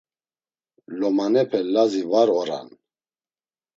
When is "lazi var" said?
1.73-2.29